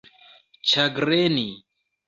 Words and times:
ĉagreni 0.71 1.47